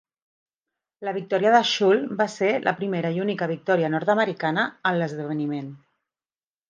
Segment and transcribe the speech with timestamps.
[1.07, 5.69] La victòria de Schul va ser la primera i única victòria nord-americana en l'esdeveniment.